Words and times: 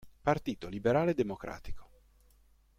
Partito 0.23 0.67
Liberale 0.67 1.13
Democratico 1.13 1.87